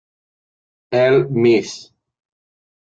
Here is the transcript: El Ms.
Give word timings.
El 1.03 1.21
Ms. 1.43 1.77